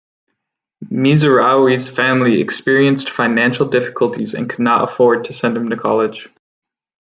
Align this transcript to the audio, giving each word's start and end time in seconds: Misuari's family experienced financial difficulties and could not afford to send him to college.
Misuari's 0.89 1.87
family 1.87 2.41
experienced 2.41 3.11
financial 3.11 3.67
difficulties 3.67 4.33
and 4.33 4.49
could 4.49 4.57
not 4.57 4.83
afford 4.83 5.25
to 5.25 5.33
send 5.33 5.55
him 5.55 5.69
to 5.69 5.77
college. 5.77 6.27